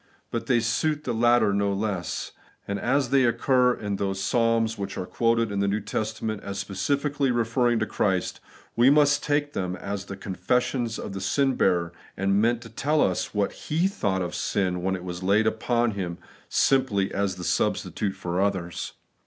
[0.31, 2.31] But they suit the latter no less;
[2.67, 6.57] and as they occur in those Psalms which are quoted in the New Testament as
[6.57, 8.39] specially referring to Christ,
[8.75, 12.69] we must take them as the con fessions of the sin bearer, and meant to
[12.69, 16.17] tell us what He thought of sin when it was laid upon Him
[16.49, 18.93] simply as a substitute for others.